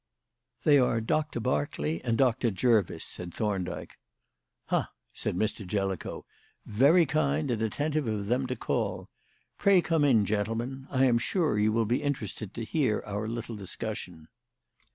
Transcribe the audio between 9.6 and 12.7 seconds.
come in, gentlemen. I am sure you will be interested to